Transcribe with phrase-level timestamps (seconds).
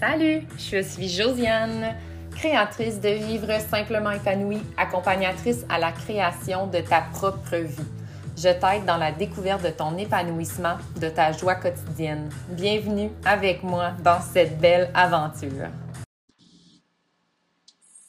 [0.00, 1.94] Salut, je suis Josiane,
[2.32, 7.88] créatrice de Vivre simplement épanouie, accompagnatrice à la création de ta propre vie.
[8.36, 12.28] Je t'aide dans la découverte de ton épanouissement, de ta joie quotidienne.
[12.50, 15.68] Bienvenue avec moi dans cette belle aventure.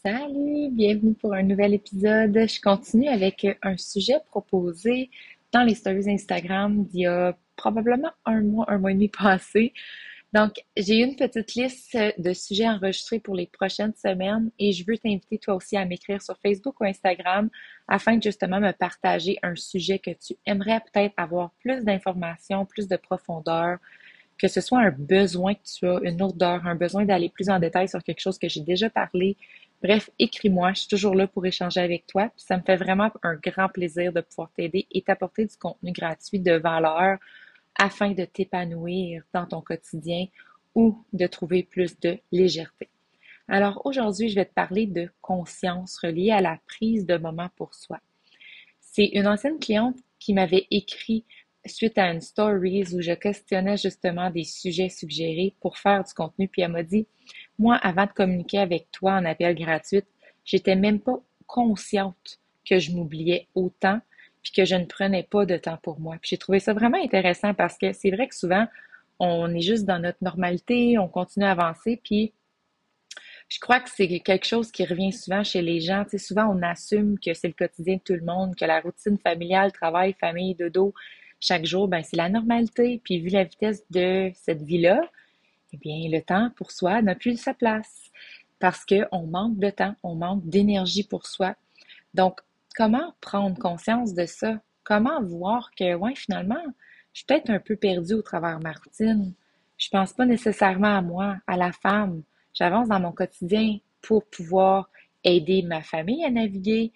[0.04, 2.34] Salut, bienvenue pour un nouvel épisode.
[2.34, 5.12] Je continue avec un sujet proposé
[5.52, 9.72] dans les stories Instagram d'il y a probablement un mois, un mois et demi passé.
[10.36, 14.98] Donc, j'ai une petite liste de sujets enregistrés pour les prochaines semaines et je veux
[14.98, 17.50] t'inviter toi aussi à m'écrire sur Facebook ou Instagram
[17.88, 22.90] afin de justement me partager un sujet que tu aimerais peut-être avoir plus d'informations, plus
[22.90, 23.78] de profondeur,
[24.38, 27.58] que ce soit un besoin que tu as, une lourdeur, un besoin d'aller plus en
[27.58, 29.38] détail sur quelque chose que j'ai déjà parlé.
[29.82, 32.30] Bref, écris-moi, je suis toujours là pour échanger avec toi.
[32.36, 36.42] ça me fait vraiment un grand plaisir de pouvoir t'aider et t'apporter du contenu gratuit
[36.42, 37.20] de valeur
[37.76, 40.28] afin de t'épanouir dans ton quotidien
[40.74, 42.90] ou de trouver plus de légèreté.
[43.48, 47.76] Alors aujourd'hui, je vais te parler de conscience reliée à la prise de moment pour
[47.76, 48.00] soi.
[48.80, 51.26] C'est une ancienne cliente qui m'avait écrit
[51.66, 56.48] suite à une stories où je questionnais justement des sujets suggérés pour faire du contenu,
[56.48, 57.08] puis elle m'a dit,
[57.58, 60.04] moi, avant de communiquer avec toi en appel gratuit,
[60.44, 64.00] j'étais même pas consciente que je m'oubliais autant
[64.46, 66.18] puis que je ne prenais pas de temps pour moi.
[66.22, 68.68] Puis j'ai trouvé ça vraiment intéressant parce que c'est vrai que souvent,
[69.20, 72.32] on est juste dans notre normalité, on continue à avancer, puis
[73.50, 76.06] je crois que c'est quelque chose qui revient souvent chez les gens.
[76.08, 79.18] Tu souvent, on assume que c'est le quotidien de tout le monde, que la routine
[79.18, 80.94] familiale, travail, famille, dodo,
[81.40, 83.02] chaque jour, ben c'est la normalité.
[83.04, 85.02] Puis vu la vitesse de cette vie-là,
[85.74, 88.12] eh bien, le temps pour soi n'a plus sa place
[88.60, 91.56] parce qu'on manque de temps, on manque d'énergie pour soi.
[92.14, 92.40] Donc,
[92.76, 94.62] comment prendre conscience de ça?
[94.84, 96.64] Comment voir que, ouais, finalement,
[97.14, 99.34] je suis peut-être un peu perdue au travers ma routine.
[99.78, 102.24] Je pense pas nécessairement à moi, à la femme.
[102.54, 104.90] J'avance dans mon quotidien pour pouvoir
[105.24, 106.94] aider ma famille à naviguer.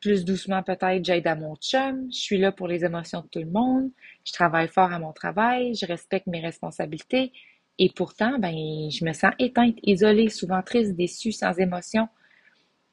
[0.00, 2.08] Plus doucement peut-être, j'aide à mon chum.
[2.10, 3.90] Je suis là pour les émotions de tout le monde.
[4.24, 5.74] Je travaille fort à mon travail.
[5.74, 7.32] Je respecte mes responsabilités.
[7.78, 8.54] Et pourtant, ben,
[8.90, 12.08] je me sens éteinte, isolée, souvent triste, déçue, sans émotion.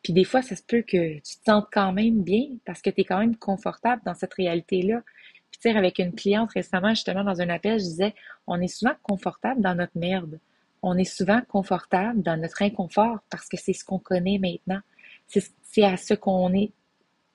[0.06, 2.92] Puis des fois, ça se peut que tu te sentes quand même bien parce que
[2.92, 5.02] tu es quand même confortable dans cette réalité-là.
[5.50, 8.14] Puis tu avec une cliente récemment, justement, dans un appel, je disais,
[8.46, 10.40] on est souvent confortable dans notre merde.
[10.84, 14.80] On est souvent confortable dans notre inconfort parce que c'est ce qu'on connaît maintenant.
[15.26, 16.72] C'est à ce qu'on est,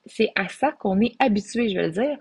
[0.05, 2.17] c'est à ça qu'on est habitué, je veux dire.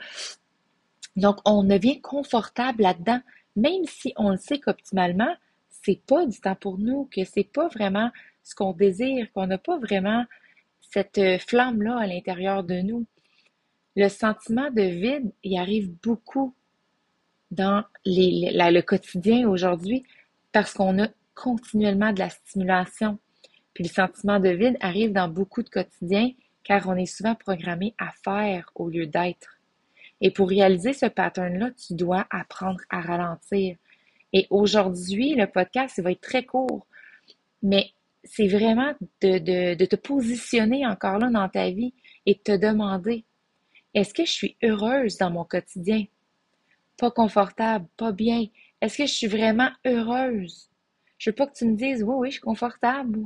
[1.15, 3.21] Donc, on devient confortable là-dedans,
[3.55, 5.33] même si on le sait qu'optimalement,
[5.85, 8.11] c'est pas du temps pour nous, que c'est pas vraiment
[8.43, 10.25] ce qu'on désire, qu'on n'a pas vraiment
[10.81, 13.07] cette euh, flamme-là à l'intérieur de nous.
[13.97, 16.55] Le sentiment de vide, il arrive beaucoup
[17.51, 20.05] dans le quotidien aujourd'hui
[20.53, 23.19] parce qu'on a continuellement de la stimulation.
[23.75, 26.31] Puis le sentiment de vide arrive dans beaucoup de quotidiens
[26.65, 29.59] car on est souvent programmé à faire au lieu d'être.
[30.21, 33.77] Et pour réaliser ce pattern-là, tu dois apprendre à ralentir.
[34.33, 36.87] Et aujourd'hui, le podcast, il va être très court,
[37.63, 37.91] mais
[38.25, 38.93] c'est vraiment
[39.23, 41.95] de, de, te positionner encore là dans ta vie
[42.27, 43.25] et te demander,
[43.95, 46.05] est-ce que je suis heureuse dans mon quotidien?
[46.99, 48.47] Pas confortable, pas bien.
[48.81, 50.71] Est-ce que je suis vraiment heureuse?
[51.19, 53.21] Je veux pas que tu me dises, oui, oui, je suis confortable.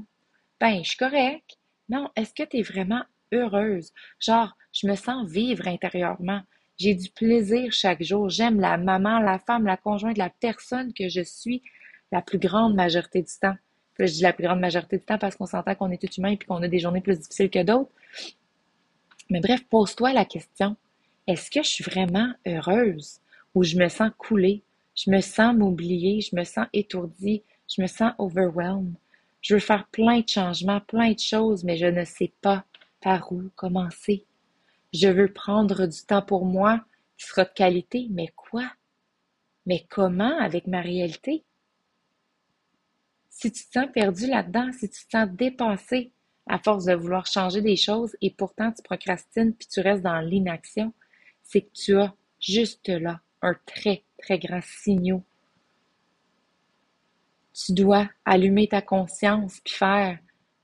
[0.60, 1.58] Ben, je suis correct.
[1.88, 3.02] Non, est-ce que tu es vraiment
[3.32, 3.92] heureuse?
[4.20, 6.42] Genre, je me sens vivre intérieurement.
[6.78, 8.28] J'ai du plaisir chaque jour.
[8.28, 11.62] J'aime la maman, la femme, la conjointe, la personne que je suis
[12.10, 13.56] la plus grande majorité du temps
[13.98, 16.30] je dis la plus grande majorité du temps parce qu'on s'entend qu'on est tout humain
[16.30, 17.90] et qu'on a des journées plus difficiles que d'autres.
[19.30, 20.76] Mais bref, pose-toi la question,
[21.26, 23.20] est-ce que je suis vraiment heureuse
[23.54, 24.62] ou je me sens coulée,
[24.94, 28.94] je me sens m'oublier, je me sens étourdie, je me sens overwhelmed.
[29.40, 32.64] Je veux faire plein de changements, plein de choses, mais je ne sais pas
[33.00, 34.24] par où commencer.
[34.92, 36.84] Je veux prendre du temps pour moi
[37.18, 38.70] qui sera de qualité, mais quoi?
[39.66, 41.44] Mais comment avec ma réalité?
[43.34, 46.12] Si tu te sens perdu là-dedans, si tu te sens dépassé
[46.46, 50.20] à force de vouloir changer des choses et pourtant tu procrastines puis tu restes dans
[50.20, 50.94] l'inaction,
[51.42, 55.20] c'est que tu as juste là un très, très grand signal.
[57.52, 60.18] Tu dois allumer ta conscience puis faire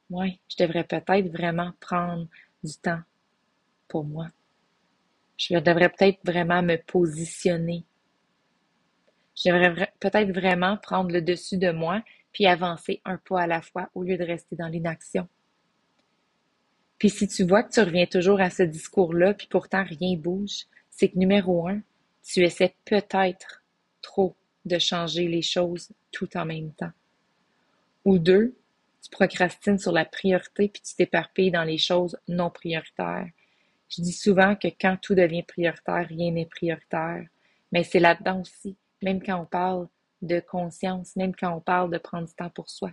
[0.09, 2.29] Ouais, je devrais peut-être vraiment prendre
[2.63, 3.03] du temps
[3.89, 4.29] pour moi.
[5.37, 7.85] Je devrais peut-être vraiment me positionner.
[9.37, 12.03] Je devrais peut-être vraiment prendre le dessus de moi
[12.33, 15.29] puis avancer un pas à la fois au lieu de rester dans l'inaction.
[16.99, 20.67] Puis si tu vois que tu reviens toujours à ce discours-là, puis pourtant rien bouge,
[20.91, 21.81] c'est que numéro un,
[22.23, 23.65] tu essaies peut-être
[24.03, 24.37] trop
[24.67, 26.93] de changer les choses tout en même temps.
[28.05, 28.55] Ou deux,
[29.03, 33.29] tu procrastines sur la priorité puis tu t'éparpilles dans les choses non prioritaires.
[33.89, 37.27] Je dis souvent que quand tout devient prioritaire, rien n'est prioritaire.
[37.73, 39.89] Mais c'est là-dedans aussi, même quand on parle
[40.23, 42.91] de conscience, même quand on parle de prendre du temps pour soi.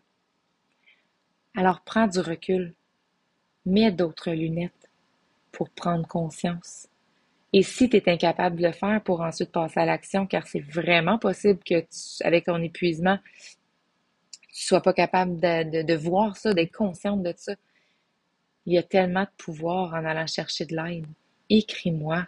[1.55, 2.75] Alors prends du recul,
[3.65, 4.89] mets d'autres lunettes
[5.51, 6.87] pour prendre conscience.
[7.53, 10.59] Et si tu es incapable de le faire pour ensuite passer à l'action, car c'est
[10.59, 11.85] vraiment possible que
[12.23, 13.17] avec ton épuisement,
[14.53, 17.53] tu sois pas capable de, de voir ça, d'être consciente de ça.
[18.65, 21.07] Il y a tellement de pouvoir en allant chercher de l'aide.
[21.49, 22.27] Écris-moi,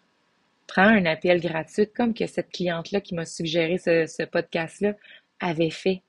[0.69, 4.93] prends un appel gratuit comme que cette cliente-là qui m'a suggéré ce, podcast-là
[5.39, 6.03] avait fait.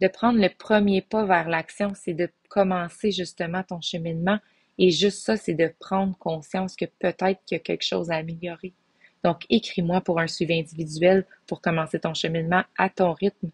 [0.00, 4.38] De prendre le premier pas vers l'action, c'est de commencer justement ton cheminement.
[4.76, 8.16] Et juste ça, c'est de prendre conscience que peut-être qu'il y a quelque chose à
[8.16, 8.74] améliorer.
[9.22, 13.50] Donc, écris-moi pour un suivi individuel pour commencer ton cheminement à ton rythme,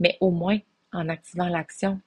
[0.00, 0.58] mais au moins
[0.92, 2.00] en activant l'action.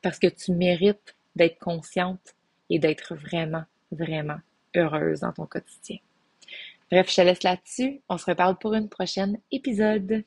[0.00, 2.34] Parce que tu mérites d'être consciente
[2.70, 4.38] et d'être vraiment, vraiment
[4.74, 5.98] heureuse dans ton quotidien.
[6.90, 8.02] Bref, je te laisse là-dessus.
[8.08, 10.24] On se reparle pour une prochaine épisode.